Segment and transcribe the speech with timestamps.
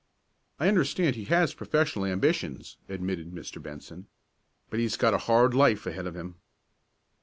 [0.59, 3.61] "I understand he has professional ambitions," admitted Mr.
[3.61, 4.07] Benson.
[4.71, 6.37] "But he's got a hard life ahead of him."